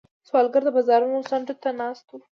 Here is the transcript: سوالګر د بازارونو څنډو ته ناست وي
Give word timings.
سوالګر 0.27 0.61
د 0.65 0.69
بازارونو 0.75 1.27
څنډو 1.29 1.55
ته 1.63 1.69
ناست 1.79 2.05
وي 2.11 2.19